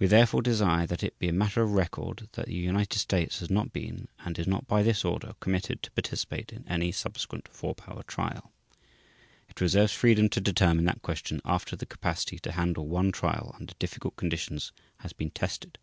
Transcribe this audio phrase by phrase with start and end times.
[0.00, 3.48] We, therefore, desire that it be a matter of record that the United States has
[3.48, 7.72] not been, and is not by this order, committed to participate in any subsequent Four
[7.76, 8.50] Power trial.
[9.48, 13.74] It reserves freedom to determine that question after the capacity to handle one trial under
[13.78, 14.72] difficult conditions
[15.02, 15.78] has been tested.